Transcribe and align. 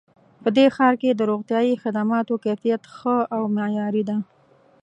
په 0.43 0.49
دې 0.57 0.65
ښار 0.75 0.93
کې 1.01 1.09
د 1.13 1.21
روغتیایي 1.31 1.73
خدماتو 1.83 2.41
کیفیت 2.45 2.81
ښه 2.95 3.15
او 3.35 3.41
معیاري 3.55 4.03
ده 4.09 4.17